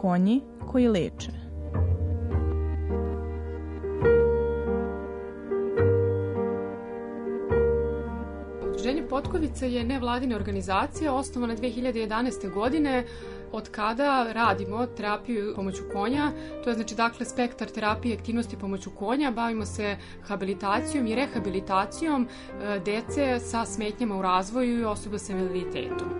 [0.00, 1.32] Konji koji leče.
[8.68, 12.54] Udruženje Potkovica je nevladina organizacija osnovana 2011.
[12.54, 13.04] godine
[13.52, 16.32] od kada radimo terapiju pomoću konja,
[16.64, 22.80] to je znači dakle spektar terapije aktivnosti pomoću konja, bavimo se habilitacijom i rehabilitacijom e,
[22.84, 26.19] dece sa smetnjama u razvoju i osoba sa invaliditetom.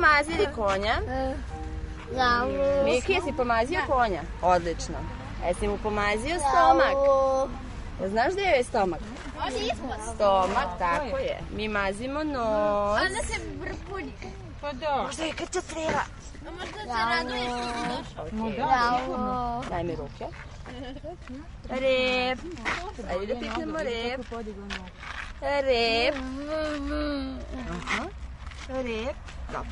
[0.00, 0.96] Pomazili konja?
[2.14, 2.46] Da,
[2.84, 4.22] Miki, jesi pomazio konja?
[4.42, 4.94] Odlično.
[5.48, 6.94] Jesi mu pomazio stomak?
[8.08, 9.00] Znaš gde je stomak?
[10.14, 11.40] Stomak, tako je.
[11.56, 13.00] Mi mazimo nos.
[13.00, 14.12] Onda se vrpuni.
[14.60, 15.02] Pa da.
[15.06, 16.02] Možda je krča creva.
[16.58, 18.50] Možda se raduje što si došla.
[18.56, 19.64] Bravo.
[19.70, 20.24] Daj mi ruke.
[21.80, 22.38] Rep.
[23.10, 24.20] Ajde da piknemo rep.
[25.40, 26.14] Rep.
[27.70, 28.04] Aha.
[28.68, 29.16] Rep.
[29.52, 29.70] Dobro.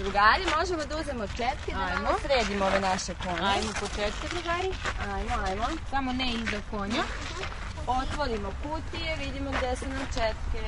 [0.00, 3.48] Drugari, možemo da uzemo četke da malo sredimo ove naše konje.
[3.52, 4.70] Ajmo po četke, drugari.
[5.14, 5.64] Ajmo, ajmo.
[5.90, 7.02] Samo ne iza konja.
[7.86, 10.62] Otvorimo kutije, vidimo gde su nam četke.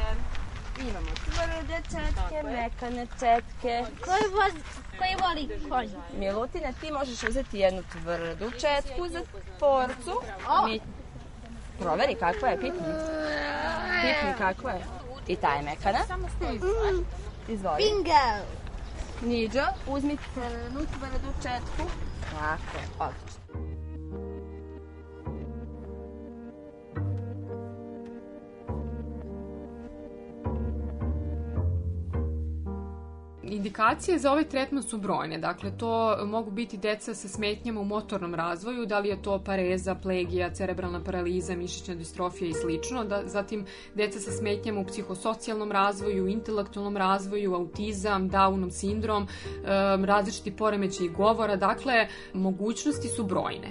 [0.80, 3.84] Imamo tvrde četke, mekane četke.
[4.04, 4.52] Koji, voz,
[4.98, 5.88] koji voli konj?
[6.18, 9.20] Milutina, ti možeš uzeti jednu tvrdu četku za
[9.60, 10.22] porcu.
[10.66, 10.80] Mi...
[11.78, 12.92] Proveri kakva je, pipni.
[14.02, 14.84] Pipni kakva je.
[15.26, 15.98] I ta je mekana.
[17.48, 17.76] Izvoli.
[17.76, 18.61] Bingo!
[19.22, 21.82] Niđo, uzmi crnu tvrdu četku.
[22.30, 23.41] Tako, odlično.
[33.62, 35.38] Indikacije za ovaj tretman su brojne.
[35.38, 39.94] Dakle, to mogu biti deca sa smetnjama u motornom razvoju, da li je to pareza,
[39.94, 43.04] plegija, cerebralna paraliza, mišićna distrofija i slično.
[43.04, 43.64] Da, zatim,
[43.94, 49.28] deca sa smetnjama u psihosocijalnom razvoju, intelektualnom razvoju, autizam, Downov sindrom,
[50.04, 51.56] različiti poremećaj govora.
[51.56, 53.68] Dakle, mogućnosti su brojne.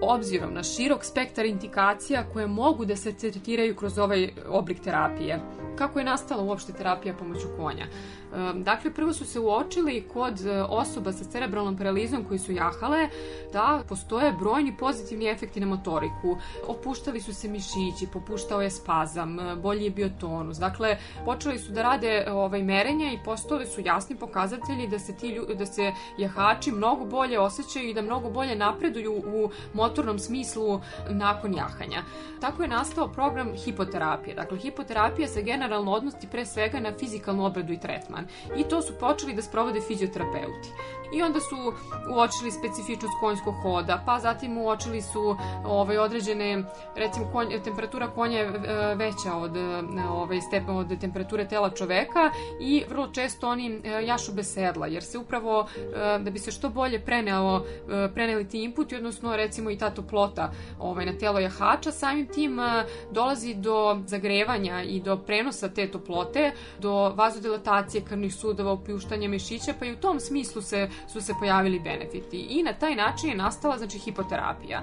[0.00, 5.40] Obzirom na širok spektar indikacija koje mogu da se tretiraju kroz ovaj oblik terapije.
[5.78, 7.86] Kako je nastala uopšte terapija pomoću konja?
[7.86, 13.08] Um, Dakle, prvo su se uočili kod e, osoba sa cerebralnom paralizom koji su jahale
[13.52, 16.36] da postoje brojni pozitivni efekti na motoriku.
[16.66, 20.58] Opuštali su se mišići, popuštao je spazam, e, bolji je bio tonus.
[20.58, 25.16] Dakle, počeli su da rade e, ovaj merenja i postali su jasni pokazatelji da se
[25.16, 29.50] ti da se jahači mnogo bolje osjećaju i da mnogo bolje napreduju u
[29.88, 32.02] motornom smislu nakon jahanja.
[32.40, 34.34] Tako je nastao program hipoterapije.
[34.34, 38.26] Dakle, hipoterapija se generalno odnosi pre svega na fizikalnu obradu i tretman.
[38.56, 40.68] I to su počeli da sprovode fizioterapeuti.
[41.12, 41.56] I onda su
[42.14, 46.62] uočili specifičnost konjskog hoda, pa zatim uočili su ovaj, određene,
[46.96, 52.30] recimo konj, temperatura konja je e, veća od, e, ovaj, stepen, od temperature tela čoveka
[52.60, 55.66] i vrlo često oni e, jašu bez sedla, jer se upravo,
[56.20, 57.64] da bi se što bolje preneo,
[58.14, 62.84] preneli ti inputi, odnosno recimo i ta toplota ovaj, na telo jahača, samim tim e,
[63.10, 69.86] dolazi do zagrevanja i do prenosa te toplote, do vazodilatacije krvnih sudova, opuštanja mišića, pa
[69.86, 72.38] i u tom smislu se, su se pojavili benefiti.
[72.38, 74.82] I na taj način je nastala znači, hipoterapija.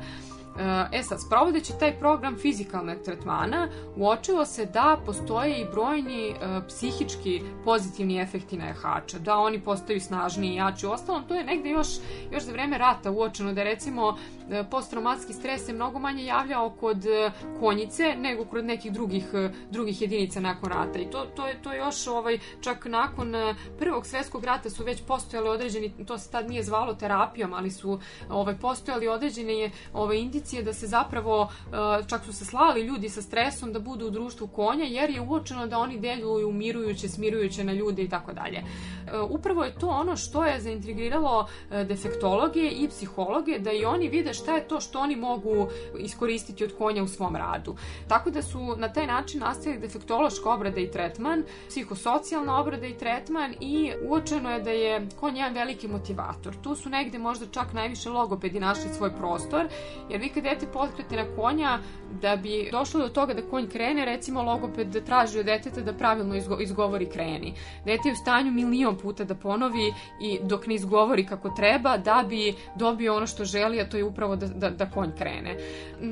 [0.92, 6.36] E sad, sprovodeći taj program fizikalnog tretmana, uočilo se da postoje i brojni e,
[6.68, 10.86] psihički pozitivni efekti na jahača, da oni postaju snažniji i jači.
[10.86, 11.88] Ostalom, to je negde još,
[12.32, 17.06] još za vreme rata uočeno da recimo e, posttraumatski stres se mnogo manje javljao kod
[17.06, 21.00] e, konjice nego kod nekih drugih, e, drugih jedinica nakon rata.
[21.00, 25.02] I to, to, je, to još ovaj, čak nakon e, prvog svetskog rata su već
[25.08, 28.00] postojali određeni, to se tad nije zvalo terapijom, ali su
[28.30, 33.22] ovaj, postojali određene ovaj, indicije da se zapravo, e, čak su se slali ljudi sa
[33.22, 37.74] stresom da budu u društvu konja, jer je uočeno da oni deluju umirujuće, smirujuće na
[37.74, 38.58] ljude i tako dalje.
[38.58, 44.10] E, Upravo je to ono što je zaintrigiralo e, defektologe i psihologe, da i oni
[44.10, 45.68] vide šta je to što oni mogu
[46.00, 47.76] iskoristiti od konja u svom radu.
[48.08, 53.56] Tako da su na taj način nastavili defektološka obrada i tretman, psihosocijalna obrada i tretman
[53.60, 56.56] i uočeno je da je konj jedan veliki motivator.
[56.64, 59.68] Tu su negde možda čak najviše logopedi našli svoj prostor,
[60.10, 61.80] jer vi kad dete potkrete na konja,
[62.22, 66.36] da bi došlo do toga da konj krene, recimo logoped traži od deteta da pravilno
[66.36, 67.54] izgo izgovori kreni.
[67.86, 72.26] Dete je u stanju milion puta da ponovi i dok ne izgovori kako treba, da
[72.30, 75.58] bi dobio ono što želi, a to je upravo da, da, da konj krene.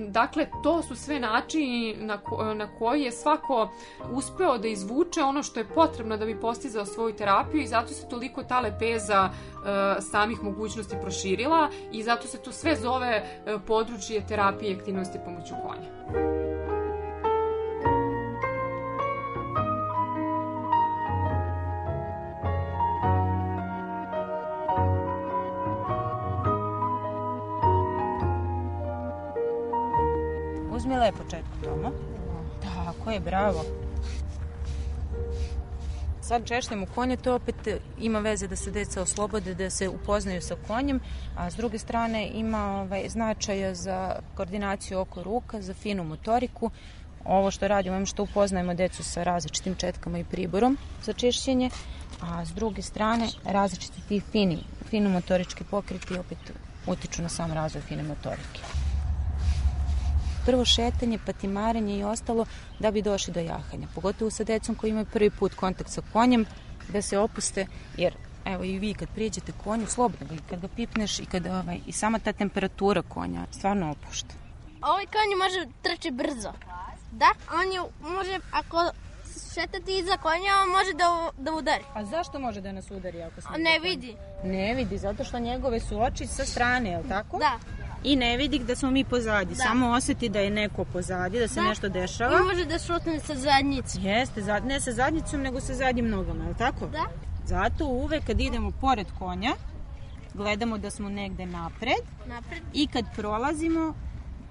[0.10, 3.70] Dakle, to su sve načini na, ko, na koji je svako
[4.12, 8.10] uspeo da izvuče ono što je potrebno da bi postizao svoju terapiju i zato se
[8.10, 14.28] toliko ta lepeza e, samih mogućnosti proširila i zato se to sve zove e, područje
[14.28, 16.73] terapije i aktivnosti pomoću konja.
[31.04, 31.92] Lepo četku, Tomo.
[32.62, 33.66] Tako je, bravo.
[36.22, 37.56] Sad češljamo konje, to opet
[38.00, 41.00] ima veze da se deca oslobode, da se upoznaju sa konjem,
[41.36, 46.72] a s druge strane ima ovaj, značaja za koordinaciju oko ruka, za finu motoriku.
[47.26, 51.70] Ovo što radimo, im što upoznajemo decu sa različitim četkama i priborom za čišćenje,
[52.22, 56.52] a s druge strane različiti ti fini, finomotorički pokreti opet
[56.88, 58.83] utiču na sam razvoj fine motorike
[60.46, 62.46] prvo šetanje, patimaranje i ostalo
[62.80, 63.88] da bi došli do jahanja.
[63.96, 66.46] Pogotovo sa decom koji imaju prvi put kontakt sa konjem,
[66.90, 67.68] da se opuste,
[67.98, 68.14] jer
[68.46, 71.80] evo i vi kad priđete konju, slobodno ga i kad ga pipneš i kad ovaj,
[71.88, 74.34] i sama ta temperatura konja stvarno opušta.
[74.82, 76.54] Ovaj konj može trči brzo.
[77.12, 77.80] Da, on je,
[78.16, 78.92] može, ako
[79.54, 81.84] šetati iza konja, on može da, da udari.
[81.94, 84.16] A zašto može da nas udari ako smo Ne vidi.
[84.44, 87.38] Ne vidi, zato što njegove su oči sa strane, je li tako?
[87.38, 87.60] Da.
[88.04, 89.56] I ne vidi da smo mi pozadi, Da.
[89.58, 91.62] samo oseti da je neko pozadi, da se Da.
[91.64, 92.36] nešto dešava.
[92.36, 94.00] I može da šutne sa zadnjice.
[94.02, 96.88] Jeste, za- ne sa zadnjicom, nego sa zadnjim nogama, je li tako?
[96.88, 97.06] Da.
[97.46, 99.52] Zato uvek kad idemo pored konja,
[100.34, 101.98] gledamo da smo negde napred
[102.28, 103.94] Napred, i kad prolazimo,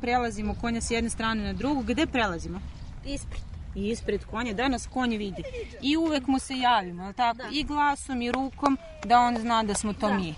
[0.01, 1.83] prelazimo konja s jedne strane na drugu.
[1.83, 2.61] Gde prelazimo?
[3.05, 3.43] ispred.
[3.75, 5.43] I ispred konja, da nas konj vidi.
[5.83, 7.37] I uvek mu se javimo, je li tako?
[7.37, 7.45] Da.
[7.53, 10.15] I glasom i rukom, da on zna da smo to Da.
[10.15, 10.35] mi.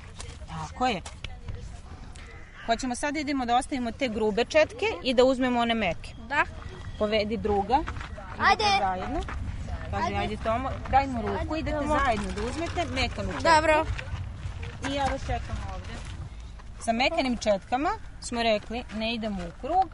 [0.48, 1.00] Tako je.
[2.66, 6.14] Hoćemo sad idemo da ostavimo te grube četke i da uzmemo one meke.
[6.28, 6.44] Da.
[6.98, 7.78] Povedi druga.
[8.38, 8.64] Ajde.
[8.80, 9.20] Zajedno.
[9.90, 10.36] Kaže, ajde, Ajde.
[10.36, 11.98] Tomo, daj mu ruku, Ajde, idete Tomo.
[11.98, 13.42] zajedno da uzmete mekanu četku.
[13.44, 13.84] Dobro.
[14.90, 15.92] I ja vas čekam ovde.
[16.80, 17.90] Sa mekanim četkama
[18.20, 19.90] smo rekli ne idemo u krug,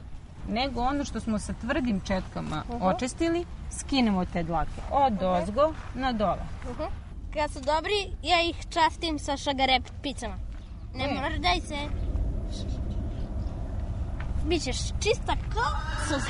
[0.48, 3.44] nego ono što smo sa tvrdim četkama očistili,
[3.78, 6.42] skinemo te dlake od ozgo na dole.
[6.70, 6.86] Uh
[7.34, 10.34] Kad su dobri, ja ih častim sa šagarep picama.
[10.94, 11.14] Ne E.
[11.14, 12.09] mrdaj se.
[14.48, 16.26] Wiecie, czysta koza.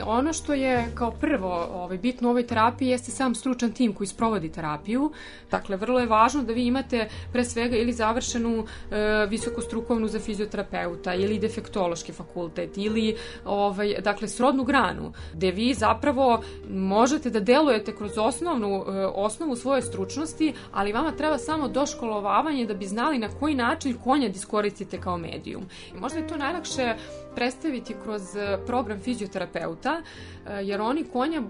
[0.00, 4.06] Ono što je kao prvo ovaj, bitno u ovoj terapiji jeste sam stručan tim koji
[4.06, 5.12] sprovodi terapiju.
[5.50, 11.14] Dakle, vrlo je važno da vi imate pre svega ili završenu e, visokostrukovnu za fizioterapeuta
[11.14, 18.18] ili defektološki fakultet ili ovaj, dakle, srodnu granu gde vi zapravo možete da delujete kroz
[18.18, 23.54] osnovnu, e, osnovu svoje stručnosti, ali vama treba samo doškolovavanje da bi znali na koji
[23.54, 25.62] način konja da iskoristite kao medijum.
[25.94, 26.94] I možda je to najlakše
[27.34, 30.02] predstaviti kroz e, program fizioterapeuta,
[30.46, 31.42] e, jer oni konja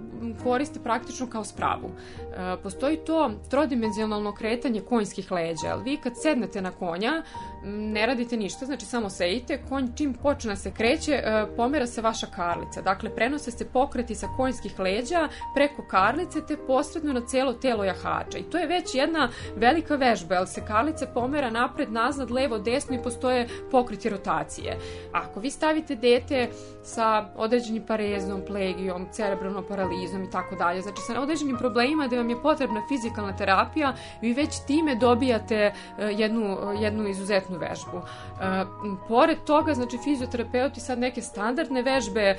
[0.42, 1.90] koriste praktično kao spravu.
[1.90, 5.74] E, Postoji to trodimenzionalno kretanje konjskih leđa.
[5.84, 7.22] Vi kad sednete na konja,
[7.64, 12.02] ne radite ništa, znači samo sejite, konj čim počne da se kreće, e, pomera se
[12.02, 12.82] vaša karlica.
[12.82, 18.38] Dakle, prenose se pokreti sa konjskih leđa preko karlice te posredno na celo telo jahača.
[18.38, 22.96] I to je već jedna velika vežba, jer se karlice pomera napred, nazad, levo, desno
[22.96, 24.78] i postoje pokreti rotacije.
[25.12, 26.48] Ako vi stavite dete
[26.82, 32.30] sa određenim parezom, plegijom, cerebralnom paralizom i tako dalje, znači sa određenim problemima gde vam
[32.30, 37.98] je potrebna fizikalna terapija, vi već time dobijate e, jednu, jednu izuzetnu vežbu.
[37.98, 38.64] E,
[39.08, 42.36] pored toga, znači fizioterapeuti sad neke standardne vežbe e,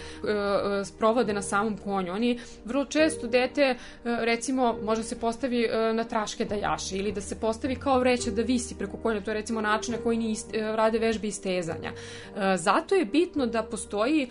[0.86, 2.13] sprovode na samom konju.
[2.13, 7.39] Oni vrlo često dete, recimo, može se postavi na traške da jaše ili da se
[7.39, 9.22] postavi kao vreća da visi preko konja.
[9.22, 10.36] To je recimo način na koji ni
[10.75, 11.91] rade vežbe istezanja.
[12.55, 14.29] Zato je bitno da postoji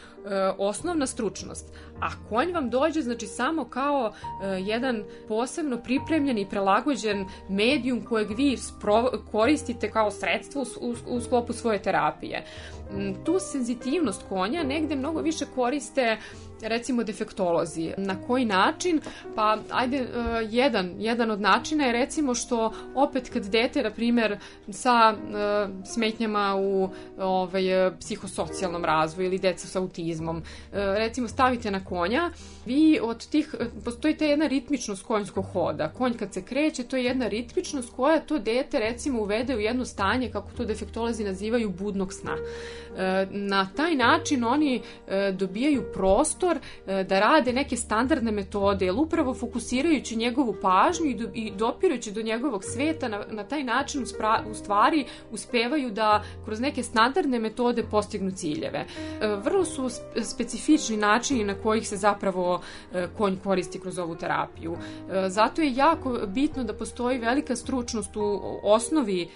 [0.59, 1.67] osnovna stručnost.
[2.03, 4.13] A konj vam dođe znači samo kao
[4.59, 8.59] jedan posebno pripremljen i prelagođen medijum kojeg vi
[9.31, 12.45] koristite kao sredstvo u, u, u sklopu svoje terapije.
[12.93, 16.17] Mm, tu senzitivnost konja negde mnogo više koriste
[16.63, 17.93] recimo defektolozi.
[17.97, 19.01] Na koji način?
[19.35, 20.09] Pa ajde, uh,
[20.51, 24.39] jedan, jedan od načina je recimo što opet kad dete, na primer,
[24.71, 26.89] sa uh, smetnjama u
[27.19, 27.63] ovaj,
[28.01, 30.43] psihosocijalnom razvoju ili deca sa autizmom,
[30.73, 32.31] recimo stavite na konja,
[32.67, 33.55] vi od tih,
[33.85, 35.89] postoji ta jedna ritmičnost konjskog hoda.
[35.89, 39.85] Konj kad se kreće, to je jedna ritmičnost koja to dete recimo uvede u jedno
[39.85, 42.37] stanje, kako to defektolozi nazivaju, budnog sna.
[43.31, 44.83] Na taj način oni
[45.33, 51.15] dobijaju prostor prostor e, da rade neke standardne metode, jer upravo fokusirajući njegovu pažnju i,
[51.15, 56.61] do, i do njegovog sveta, na, na taj način uspra, u stvari uspevaju da kroz
[56.61, 58.79] neke standardne metode postignu ciljeve.
[59.21, 59.89] E, vrlo su
[60.23, 62.61] specifični načini na kojih se zapravo
[62.95, 64.77] e, konj koristi kroz ovu terapiju.
[65.29, 69.29] Zato je jako bitno da postoji velika stručnost u osnovi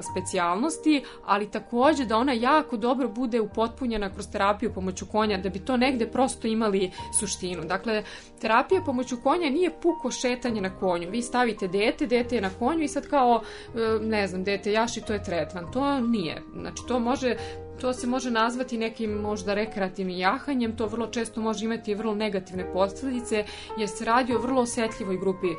[0.00, 5.58] specijalnosti, ali takođe da ona jako dobro bude upotpunjena kroz terapiju pomoću konja, da bi
[5.58, 7.64] to negde prosto imali suštinu.
[7.64, 8.02] Dakle,
[8.40, 11.10] terapija pomoću konja nije puko šetanje na konju.
[11.10, 13.42] Vi stavite dete, dete je na konju i sad kao,
[13.74, 15.72] e, ne znam, dete jaši, to je tretman.
[15.72, 16.42] To nije.
[16.52, 17.36] Znači, to može
[17.80, 22.72] To se može nazvati nekim možda rekreativnim jahanjem, to vrlo često može imati vrlo negativne
[22.72, 23.44] posledice
[23.78, 25.52] jer se radi o vrlo osetljivoj grupi, e,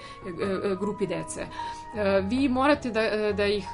[0.72, 1.46] e, grupi dece.
[2.24, 3.66] Vi morate da, da ih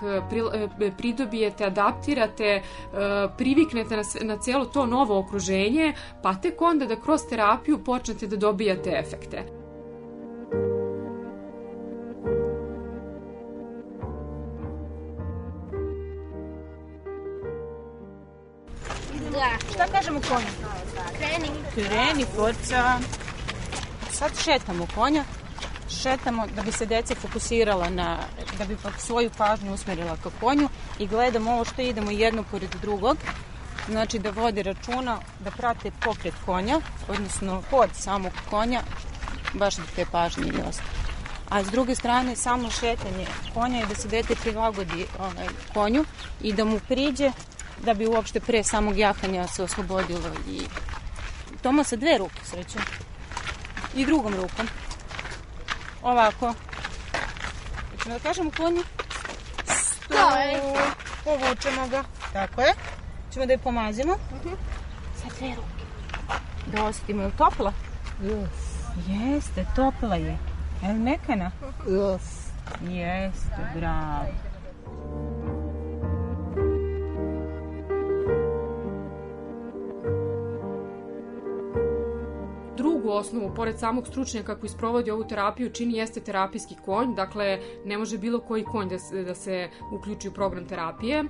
[0.98, 2.62] pridobijete, adaptirate,
[3.38, 5.94] priviknete na, na celo to novo okruženje,
[6.24, 9.61] pa tek onda da kroz terapiju počnete da dobijate efekte.
[19.74, 20.48] Šta kažemo konju?
[21.18, 21.50] Kreni.
[21.74, 23.00] Kreni, forca.
[24.12, 25.24] Sad šetamo konja.
[26.02, 28.18] Šetamo da bi se deca fokusirala na,
[28.58, 30.70] da bi svoju pažnju usmerila ka konju
[31.00, 33.18] i gledamo ovo što idemo jedno pored drugog.
[33.90, 38.82] Znači da vode računa, da prate pokret konja, odnosno hod samog konja,
[39.54, 41.02] baš da te pažnje i ostaje.
[41.50, 46.06] A s druge strane, samo šetanje konja je da se dete prilagodi ovaj, konju
[46.42, 47.32] i da mu priđe
[47.84, 50.62] da bi uopšte pre samog jahanja se oslobodilo i
[51.62, 52.82] Toma sa dve ruke srećem
[53.96, 54.68] i drugom rukom
[56.04, 56.54] ovako
[58.04, 58.84] ćemo da kažemo konju
[59.66, 60.62] stoj
[61.24, 62.74] povučemo ga tako je
[63.34, 64.56] ćemo da je pomazimo uh -huh.
[65.22, 65.82] sa dve ruke
[66.68, 67.74] da osetimo, je li topla?
[68.22, 68.48] Yes.
[69.08, 70.38] Jeste, topla je.
[70.84, 71.52] Je li mekana?
[71.88, 72.52] Yes.
[72.82, 74.26] Jeste, bravo.
[82.82, 87.98] Drugu osnovu, pored samog stručnjaka koji sprovodi ovu terapiju, čini jeste terapijski konj, dakle ne
[87.98, 91.24] može bilo koji konj da da se uključi u program terapije.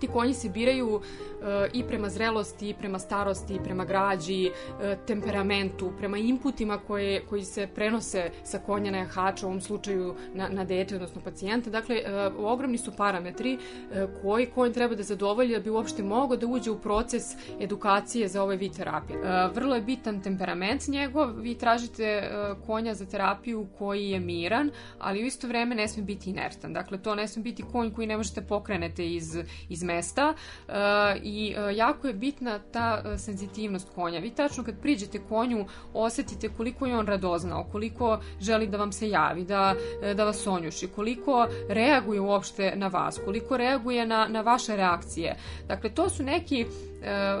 [0.00, 4.50] Ti konji se biraju e, i prema zrelosti, i prema starosti, i prema građi,
[4.82, 10.14] e, temperamentu, prema inputima koje, koji se prenose sa konja na jahača, u ovom slučaju
[10.34, 11.70] na, na dete, odnosno pacijenta.
[11.70, 13.58] Dakle, e, ogromni su parametri
[14.22, 17.22] koji konj treba da zadovolji da bi uopšte mogao da uđe u proces
[17.60, 19.18] edukacije za ovaj vid terapije.
[19.54, 21.40] Vrlo je bitan temperament njegov.
[21.40, 22.30] Vi tražite
[22.66, 26.72] konja za terapiju koji je miran, ali u isto vreme ne sme biti inertan.
[26.72, 29.38] Dakle, to ne sme biti konj koji ne možete pokrenete iz,
[29.76, 30.74] iz mesta uh,
[31.22, 34.20] i uh, jako je bitna ta uh, senzitivnost konja.
[34.20, 39.08] Vi tačno kad priđete konju osetite koliko je on radoznao, koliko želi da vam se
[39.08, 39.74] javi, da,
[40.14, 45.36] da vas onjuši, koliko reaguje uopšte na vas, koliko reaguje na, na vaše reakcije.
[45.68, 46.66] Dakle, to su neki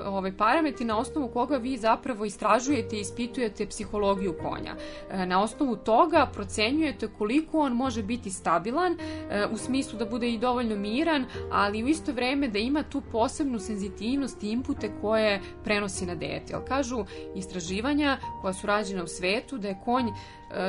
[0.06, 4.74] ovaj, parametri na osnovu koga vi zapravo istražujete i ispitujete psihologiju konja.
[5.10, 10.30] E, na osnovu toga procenjujete koliko on može biti stabilan e, u smislu da bude
[10.30, 15.40] i dovoljno miran, ali u isto vreme da ima tu posebnu senzitivnost i impute koje
[15.64, 16.52] prenosi na dete.
[16.52, 17.04] Jel kažu
[17.34, 20.12] istraživanja koja su rađena u svetu da je konj e,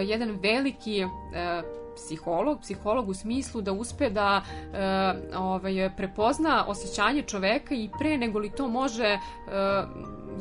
[0.04, 1.06] jedan veliki
[1.98, 4.42] psiholog, psiholog u smislu da uspe da
[4.74, 9.20] e, ovaj, prepozna osjećanje čoveka i pre nego li to može e,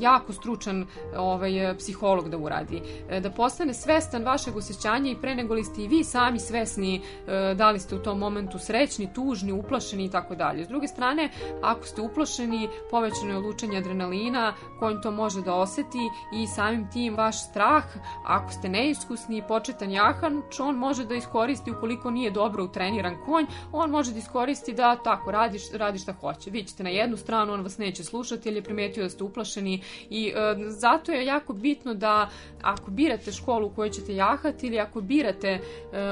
[0.01, 0.87] jako stručan
[1.17, 2.83] ovaj, psiholog da uradi.
[3.09, 6.97] E, da postane svestan vašeg osjećanja i pre nego li ste i vi sami svesni
[6.97, 10.65] e, da li ste u tom momentu srećni, tužni, uplašeni i tako dalje.
[10.65, 11.31] S druge strane,
[11.63, 17.17] ako ste uplašeni, povećano je lučenje adrenalina, konj to može da oseti i samim tim
[17.17, 17.85] vaš strah,
[18.25, 23.47] ako ste neiskusni i početan jahan, on može da iskoristi ukoliko nije dobro utreniran konj,
[23.73, 26.51] on može da iskoristi da tako radi, radi šta hoće.
[26.51, 29.83] Vi ćete na jednu stranu, on vas neće slušati jer je primetio da ste uplašeni
[30.11, 32.31] i e, zato je jako bitno da
[32.63, 35.61] ako birate školu u kojoj ćete jahati ili ako birate e,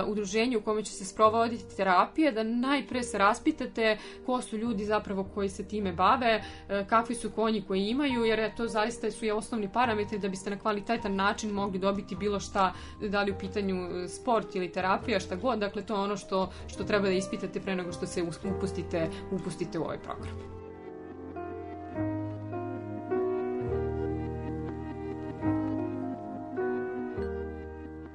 [0.07, 5.25] udruženje u kome će se sprovoditi terapije, da najpre se raspitate ko su ljudi zapravo
[5.35, 9.35] koji se time bave, e, kakvi su konji koji imaju, jer to zaista su je
[9.35, 14.09] osnovni parametri da biste na kvalitetan način mogli dobiti bilo šta, da li u pitanju
[14.09, 17.77] sport ili terapija, šta god, dakle to je ono što, što treba da ispitate pre
[17.77, 18.23] nego što se
[18.57, 20.64] upustite, upustite u ovaj program.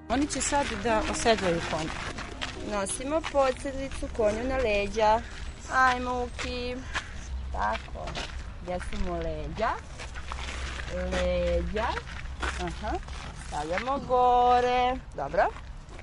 [0.09, 1.89] Oni će sad da osedlaju konja.
[2.71, 5.21] Nosimo podsedlicu konju na leđa.
[5.73, 6.75] Ajmo, Uki.
[7.51, 8.05] Tako.
[9.05, 9.69] Mu leđa?
[10.93, 11.87] Leđa.
[12.41, 12.97] Aha.
[13.47, 14.95] Stavljamo gore.
[15.15, 15.43] Dobro.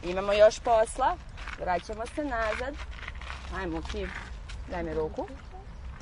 [0.02, 1.16] Imamo još posla.
[1.60, 2.74] Vraćamo se nazad.
[3.56, 4.06] Ajmo, Uki.
[4.70, 5.26] Daj mi ruku.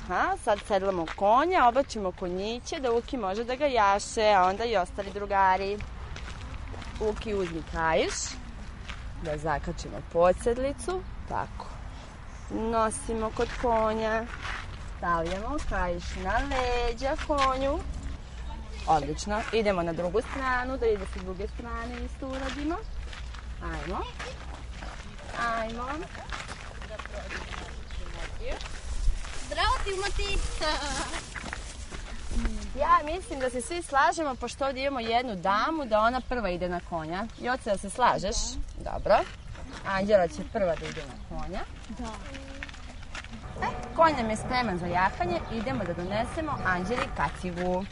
[0.09, 4.77] Aha, sad sedlamo konja, obačimo konjiće da Uki može da ga jaše, a onda i
[4.77, 5.77] ostali drugari.
[6.99, 8.13] Uki uzmi kaiš,
[9.23, 11.65] da zakačimo podsedlicu, tako.
[12.49, 14.23] Nosimo kod konja,
[14.97, 17.79] stavljamo kaiš na leđa konju.
[18.87, 22.75] Odlično, idemo na drugu stranu, da ide sa druge strane isto uradimo.
[23.63, 24.03] Ajmo.
[25.39, 25.85] Ajmo.
[29.47, 31.34] Zdravo Timoti!
[32.79, 36.69] Ja mislim da se svi slažemo, pošto ovdje imamo jednu damu, da ona prva ide
[36.69, 37.25] na konja.
[37.41, 38.35] Joce, da se slažeš?
[38.83, 39.15] Dobro.
[39.87, 41.59] Anđela će prva da ide na konja.
[41.99, 42.11] Da.
[43.65, 47.85] E, konj nam je spreman za jahanje, idemo da donesemo Anđeli kacigu.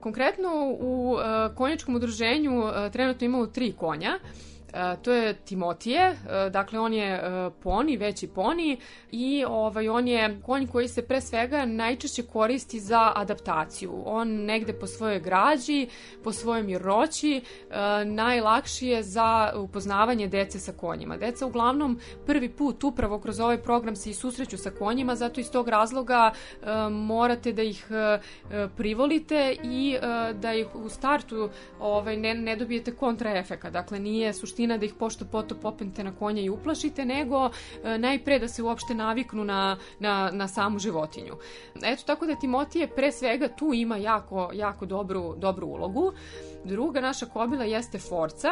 [0.00, 0.48] Konkretno
[0.80, 4.18] u uh, konjačkom udruženju uh, trenutno imamo tri konja.
[4.76, 8.78] E, to je Timotije, e, dakle on je e, poni, veći poni
[9.10, 14.02] i ovaj, on je konj koji se pre svega najčešće koristi za adaptaciju.
[14.06, 15.88] On negde po svojoj građi,
[16.24, 17.40] po svojoj miroći,
[18.04, 21.16] najlakši je za upoznavanje dece sa konjima.
[21.16, 25.50] Deca uglavnom prvi put upravo kroz ovaj program se i susreću sa konjima, zato iz
[25.50, 26.32] tog razloga
[26.90, 27.86] morate da ih
[28.76, 29.96] privolite i
[30.34, 33.70] da ih u startu ovaj, ne, ne dobijete kontraefeka.
[33.70, 37.50] Dakle, nije suština da ih pošto poto popnete na konja i uplašite, nego
[37.84, 41.34] e, najpre da se uopšte naviknu na, na, na samu životinju.
[41.82, 46.12] Eto, tako da Timotije pre svega tu ima jako, jako dobru, dobru ulogu.
[46.64, 48.48] Druga naša kobila jeste Forca.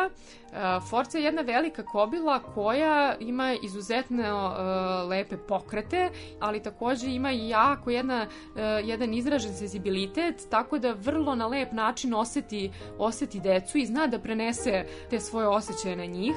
[0.53, 7.33] E, Forca je jedna velika kobila koja ima izuzetno uh, lepe pokrete, ali takođe ima
[7.33, 13.41] i jako jedna, uh, jedan izražen senzibilitet, tako da vrlo na lep način oseti, oseti
[13.41, 16.37] decu i zna da prenese te svoje osjećaje njih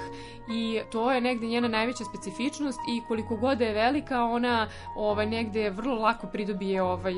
[0.50, 5.26] i to je negde njena najveća specifičnost i koliko god da je velika, ona ovaj,
[5.26, 7.14] negde vrlo lako pridobije ovaj,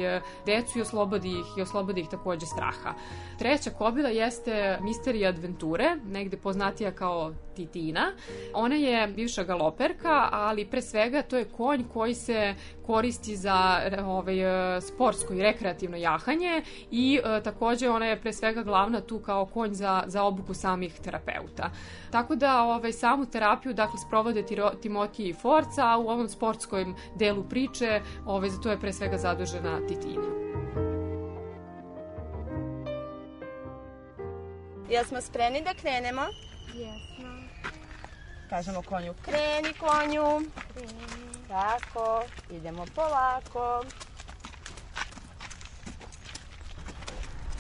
[0.46, 2.94] decu i oslobodi ih, i oslobodi ih takođe straha.
[3.40, 8.12] Treća kobila jeste Misterija Adventure, negde poznatija kao Titina.
[8.54, 14.36] Ona je bivša galoperka, ali pre svega to je konj koji se koristi za ovaj,
[14.82, 19.74] sportsko i rekreativno jahanje i e, takođe ona je pre svega glavna tu kao konj
[19.74, 21.70] za, za obuku samih terapeuta.
[22.12, 24.46] Tako da ovaj, samu terapiju dakle, sprovode
[24.82, 29.18] Timotije i Forca, a u ovom sportskom delu priče ovaj, za to je pre svega
[29.18, 30.50] zadužena Titina.
[34.90, 36.22] Jel smo spremni da krenemo?
[36.74, 37.30] Jesmo.
[38.50, 40.50] Kažemo konju, kreni konju.
[40.74, 41.20] Kreni.
[41.48, 43.84] Tako, idemo polako.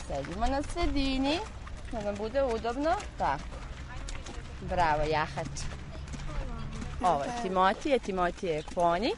[0.08, 1.40] Sedimo na sredini,
[1.92, 2.92] da nam bude udobno.
[3.18, 3.59] Tako.
[4.62, 5.48] Bravo, jahač.
[7.02, 9.12] Ovo je Timotije, Timotije je poni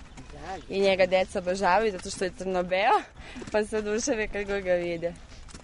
[0.69, 3.01] i njega deca obožavaju zato što je crno-beo,
[3.51, 5.13] pa se oduševe kad god ga vide.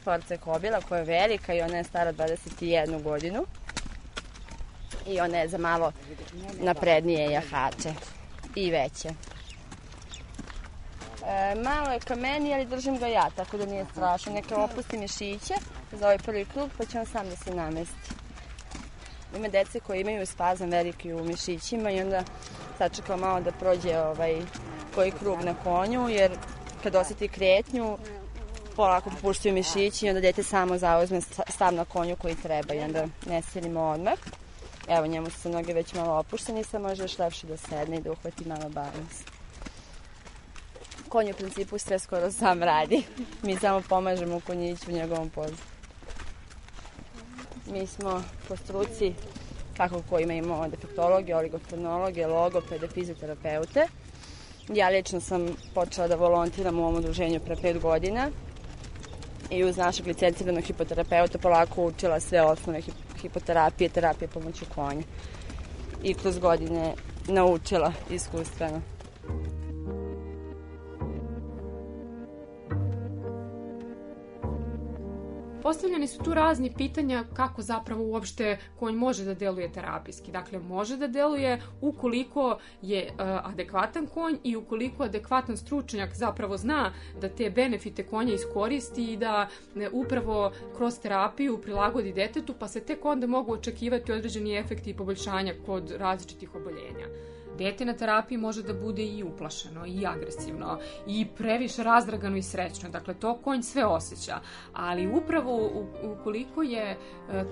[0.03, 3.45] Forca je kobila koja je velika i ona je stara 21 godinu
[5.07, 5.91] i ona je za malo
[6.59, 7.93] naprednije jahače
[8.55, 9.09] i veće.
[11.25, 14.33] E, malo je kameni, ali držim ga ja, tako da nije strašno.
[14.33, 15.53] Neka opusti mišiće
[15.91, 18.26] za ovaj prvi krug, pa će on sam da se namesti.
[19.35, 22.23] Ima dece koje imaju spazam veliki u mišićima i onda
[22.77, 24.41] sačekao malo da prođe ovaj,
[24.95, 26.31] koji krug na konju, jer
[26.83, 27.97] kad osjeti kretnju,
[28.75, 33.05] polako popuštaju mišići i onda dete samo zauzme stav na konju koji treba i onda
[33.25, 34.17] ne silimo odmah.
[34.87, 38.01] Evo, njemu su noge već malo opuštene i sad može još lepše da sedne i
[38.01, 39.23] da uhvati malo balans.
[41.09, 43.03] Konj u principu sve skoro sam radi.
[43.41, 45.76] Mi samo pomažemo konjiću u njegovom pozu.
[47.71, 49.13] Mi smo po struci,
[49.77, 53.88] kako ko ima imamo defektologe, oligofrenologe, logopede, fizioterapeute.
[54.73, 58.32] Ja lično sam počela da volontiram u ovom udruženju pre pet godina
[59.49, 62.82] i uz našeg licenciranog hipoterapeuta polako učila sve osnove
[63.21, 65.03] hipoterapije, terapije pomoću konja.
[66.03, 66.93] I kroz godine
[67.27, 68.82] naučila iskustveno.
[75.67, 80.32] Postavljeni su tu razni pitanja kako zapravo uopšte konj može da deluje terapijski.
[80.32, 86.93] Dakle, može da deluje ukoliko je uh, adekvatan konj i ukoliko adekvatan stručnjak zapravo zna
[87.21, 92.80] da te benefite konja iskoristi i da ne, upravo kroz terapiju prilagodi detetu, pa se
[92.80, 97.08] tek onda mogu očekivati određeni efekti i poboljšanja kod različitih oboljenja
[97.57, 102.89] dete na terapiji može da bude i uplašeno, i agresivno, i previše razdragano i srećno.
[102.89, 104.39] Dakle, to konj sve osjeća.
[104.73, 105.69] Ali upravo
[106.03, 106.97] ukoliko je e,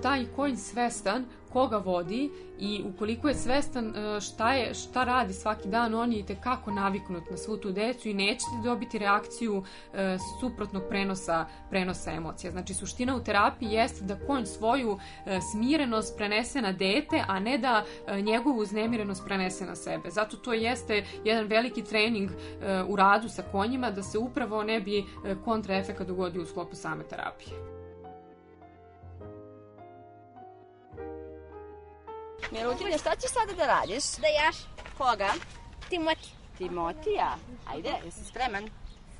[0.02, 5.68] taj konj svestan koga vodi i ukoliko je svestan e, šta, je, šta radi svaki
[5.68, 10.82] dan, on je tekako naviknut na svu tu decu i nećete dobiti reakciju e, suprotnog
[10.88, 12.50] prenosa, prenosa emocija.
[12.50, 17.58] Znači, suština u terapiji jeste da konj svoju e, smirenost prenese na dete, a ne
[17.58, 17.84] da
[18.22, 20.10] njegovu uznemirenost prenese na sebe.
[20.10, 22.30] Zato to jeste jedan veliki trening
[22.88, 25.04] u radu sa konjima da se upravo ne bi
[25.44, 27.75] kontraefeka dogodio u sklopu same terapije.
[32.50, 34.04] Milutinja, šta ćeš sada da radiš?
[34.18, 34.56] Da jaš.
[34.98, 35.32] Koga?
[35.88, 36.28] Timoti.
[36.58, 37.36] Timotija.
[37.66, 38.70] Ajde, jesi spreman?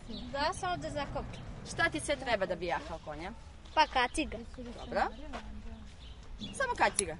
[0.08, 1.42] Da, samo da zakopčam.
[1.72, 3.32] Šta ti sve treba da bi jahao konja?
[3.74, 4.38] Pa kaciga.
[4.56, 5.02] Dobro.
[6.38, 7.16] Samo kaciga.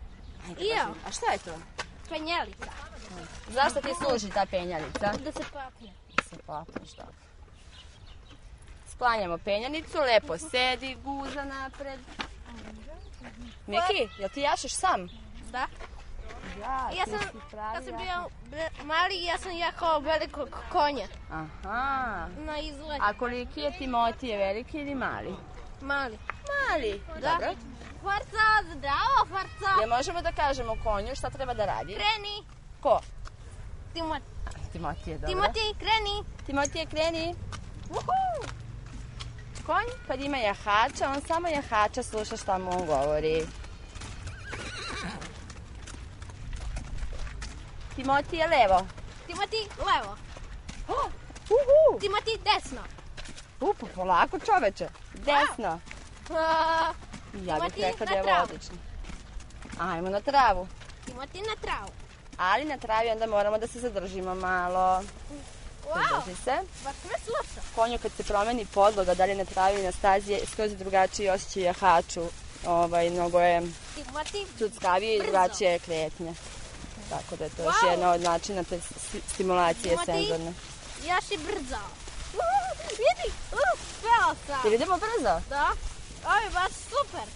[0.48, 0.88] Ajde, ja.
[1.06, 1.58] A šta je to?
[2.08, 2.70] Penjelica.
[3.48, 5.12] Zašto ti služi ta penjalica?
[5.24, 5.92] Da se papne.
[6.16, 7.14] Da se papneš, dobro.
[8.90, 12.00] Sklanjamo penjanicu, lepo sedi, guza napred.
[13.66, 15.08] Miki, jel ti jašeš sam?
[15.52, 15.66] Da.
[16.60, 17.40] Ja, ja sam,
[17.74, 18.30] ja sam bio
[18.84, 21.06] mali ja sam jahao velikog konja.
[21.30, 22.28] Aha.
[22.38, 23.00] Na izlet.
[23.00, 25.34] A koliki je Timotije, veliki ili mali?
[25.80, 26.18] Mali.
[26.70, 27.30] Mali, da.
[27.30, 27.54] dobro.
[28.02, 29.80] Farca, zdravo, farca.
[29.80, 31.94] Je možemo da kažemo konju šta treba da radi?
[31.94, 32.44] Kreni.
[32.80, 33.00] Ko?
[33.92, 34.22] Timot.
[34.72, 35.28] Timotije, dobro.
[35.28, 36.24] Timotije, kreni.
[36.46, 37.34] Timotije, kreni.
[37.90, 38.52] Uhu.
[39.66, 43.46] Konj, kad ima jahača, on samo jahača sluša šta mu on govori.
[47.96, 48.86] Timoti je levo.
[49.26, 50.16] Timoti levo.
[50.88, 51.06] Oh,
[51.50, 52.00] uhu.
[52.00, 52.80] Timoti desno.
[53.60, 54.88] Upa, polako čoveče.
[55.14, 55.80] Desno.
[56.30, 56.92] A,
[57.44, 58.76] ja bih rekla da je ovo odlično.
[59.80, 60.68] Ajmo na travu.
[61.06, 61.88] Timoti na travu.
[62.38, 65.02] Ali na travi onda moramo da se zadržimo malo.
[65.86, 66.56] Wow, Zadrži se.
[66.84, 67.60] baš me sluša.
[67.74, 71.62] Konju kad se promeni podloga, da li na travi na stazi, je skroz drugačiji osjećaj
[71.62, 72.22] jahaču.
[72.66, 73.62] Ovaj, mnogo je
[73.94, 76.34] Timoti cuckavije i drugačije kretnje.
[77.10, 77.66] Tako da je to wow.
[77.66, 78.80] još jedna od načina te
[79.32, 80.52] stimulacije Timoti, senzorne.
[81.06, 81.80] Ja si brzo.
[82.34, 82.40] Uh,
[83.04, 84.60] vidi, uh, peo sam.
[84.64, 85.40] Jel idemo brzo?
[85.48, 85.66] Da.
[86.26, 87.26] Ovo je baš super.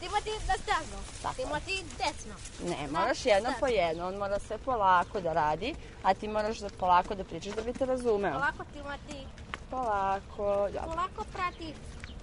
[0.00, 0.98] Timoti na stazu.
[1.22, 1.34] Tako.
[1.34, 2.34] Timoti desno.
[2.68, 6.68] Ne, moraš jedno po jedno, on mora sve polako da radi, a ti moraš da
[6.68, 8.32] polako da pričaš da bi te razumeo.
[8.32, 9.26] Polako Timoti.
[9.70, 10.90] Polako, dobro.
[10.90, 11.74] Polako prati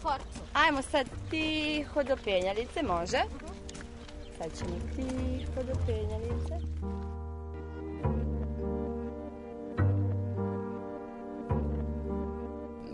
[0.02, 0.42] forcu.
[0.54, 3.18] Ajmo sad tiho do penjalice, može?
[3.18, 3.61] Uh -huh.
[4.42, 6.56] Sad ćemo tiho do penjalice.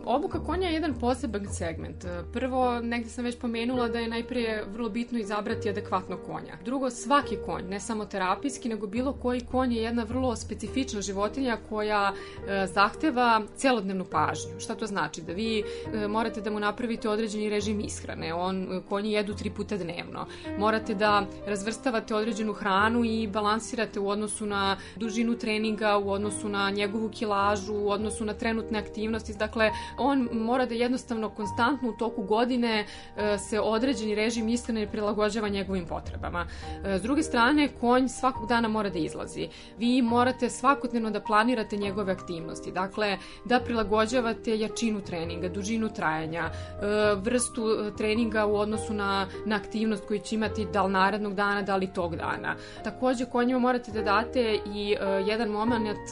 [0.07, 2.05] Obuka konja je jedan poseban segment.
[2.33, 6.53] Prvo, negde sam već pomenula da je najprije vrlo bitno izabrati adekvatno konja.
[6.65, 11.57] Drugo, svaki konj, ne samo terapijski, nego bilo koji konj je jedna vrlo specifična životinja
[11.69, 14.59] koja e, zahteva celodnevnu pažnju.
[14.59, 15.21] Šta to znači?
[15.21, 18.33] Da vi e, morate da mu napravite određeni režim ishrane.
[18.33, 20.27] On, konji jedu tri puta dnevno.
[20.57, 26.69] Morate da razvrstavate određenu hranu i balansirate u odnosu na dužinu treninga, u odnosu na
[26.69, 29.33] njegovu kilažu, u odnosu na trenutne aktivnosti.
[29.33, 32.85] Dakle, on mora da jednostavno konstantno u toku godine
[33.17, 36.45] e, se određeni režim ishrane prilagođava njegovim potrebama.
[36.85, 39.49] E, s druge strane, konj svakog dana mora da izlazi.
[39.77, 42.71] Vi morate svakodnevno da planirate njegove aktivnosti.
[42.71, 50.07] Dakle, da prilagođavate jačinu treninga, dužinu trajanja, e, vrstu treninga u odnosu na, na aktivnost
[50.07, 52.55] koju će imati da li narednog dana, da li tog dana.
[52.83, 56.09] Takođe, konjima morate da date i jedan moment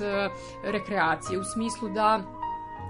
[0.64, 2.22] rekreacije u smislu da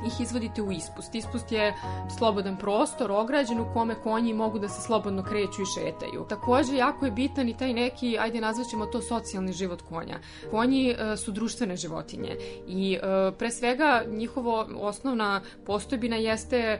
[0.07, 1.15] ih izvodite u ispust.
[1.15, 1.73] Ispust je
[2.17, 6.25] slobodan prostor, ograđen u kome konji mogu da se slobodno kreću i šetaju.
[6.29, 10.19] Takođe, jako je bitan i taj neki, ajde nazvaćemo to socijalni život konja.
[10.51, 16.79] Konji e, su društvene životinje i e, pre svega njihovo osnovna postojbina jeste e,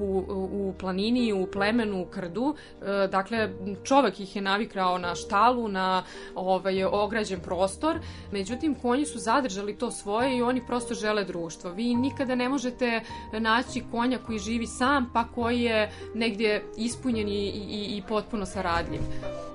[0.00, 2.54] u, u planini, u plemenu, u krdu.
[2.82, 3.50] E, dakle,
[3.84, 6.02] čovek ih je navikrao na štalu, na
[6.34, 7.98] ovaj, ograđen prostor.
[8.32, 11.70] Međutim, konji su zadržali to svoje i oni prosto žele društvo.
[11.70, 13.00] Vi nikada ne možete
[13.32, 19.00] naći konja koji živi sam, pa koji je negdje ispunjen i, i, i potpuno saradljiv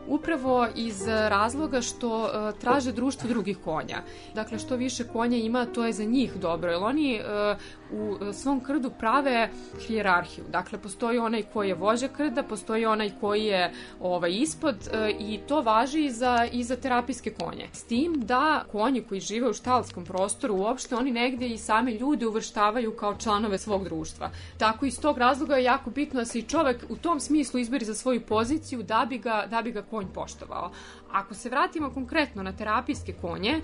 [0.08, 4.02] upravo iz razloga što uh, traže društvo drugih konja.
[4.34, 7.58] Dakle, što više konja ima, to je za njih dobro, jer oni uh,
[7.92, 9.50] u svom krdu prave
[9.88, 10.46] hijerarhiju.
[10.52, 15.40] Dakle, postoji onaj koji je vođa krda, postoji onaj koji je ovaj, ispod uh, i
[15.48, 17.68] to važi i za, i za terapijske konje.
[17.74, 22.28] S tim da konji koji žive u štalskom prostoru, uopšte oni negde i same ljude
[22.28, 24.30] uvrštavaju kao članove svog društva.
[24.58, 27.86] Tako iz tog razloga je jako bitno da se i čovek u tom smislu izberi
[27.86, 30.72] za svoju poziciju da bi ga, da bi ga konj poštovao.
[31.12, 33.62] Ako se vratimo konkretno na terapijske konje, e,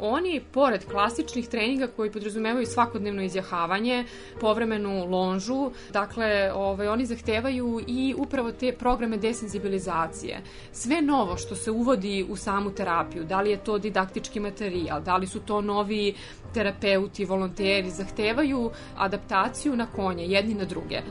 [0.00, 4.04] oni, pored klasičnih treninga koji podrazumevaju svakodnevno izjahavanje,
[4.40, 10.40] povremenu lonžu, dakle, ovaj, oni zahtevaju i upravo te programe desenzibilizacije.
[10.72, 15.16] Sve novo što se uvodi u samu terapiju, da li je to didaktički materijal, da
[15.16, 16.14] li su to novi
[16.54, 21.02] terapeuti, volonteri, zahtevaju adaptaciju na konje, jedni na druge.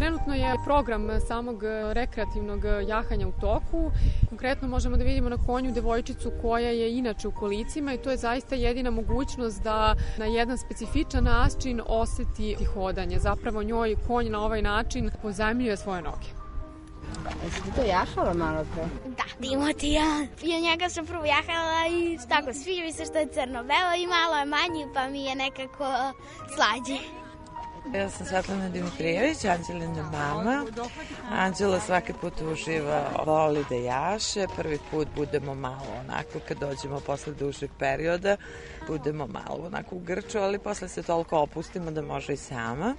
[0.00, 3.90] Trenutno je program samog rekreativnog jahanja u toku.
[4.28, 8.16] Konkretno možemo da vidimo na konju devojčicu koja je inače u kolicima i to je
[8.16, 13.18] zaista jedina mogućnost da na jedan specifičan način oseti hodanje.
[13.18, 16.39] Zapravo njoj konj na ovaj način pozajemljuje svoje noge.
[17.44, 18.84] Jesi ti to jahala malo pre?
[19.16, 20.26] Da, Dimotija.
[20.42, 24.36] Ja njega sam prvo jahala i tako sviđa mi se što je crno-belo i malo
[24.36, 25.86] je manji pa mi je nekako
[26.54, 27.00] slađe.
[27.94, 30.64] Ja sam Svetlana Dimitrijević, Anđelina mama.
[31.30, 34.46] Anđela svaki put uživa, voli da jaše.
[34.56, 38.36] Prvi put budemo malo onako, kad dođemo posle dužeg perioda,
[38.86, 42.94] budemo malo onako u grču, ali posle se toliko opustimo da može i sama.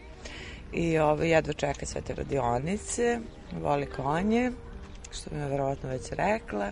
[0.73, 3.19] I ovo, jedva čeka sve te radionice,
[3.61, 4.51] voli konje,
[5.11, 6.71] što mi je verovatno već rekla.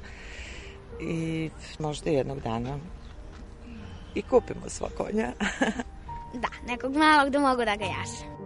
[1.02, 2.80] I možda jednog dana
[4.16, 5.32] i kupimo sva konja.
[6.34, 8.39] Da, nekog malog da mogu da ga jašem.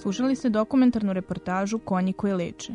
[0.00, 2.72] Slušali ste dokumentarnu reportažu Konji koji leče.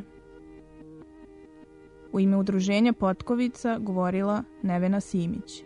[2.12, 5.64] U ime udruženja Potkovica govorila Nevena Simić.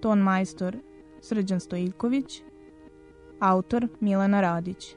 [0.00, 0.76] Ton majstor
[1.20, 2.42] Srđan Stojiković,
[3.40, 4.96] autor Milana Radić.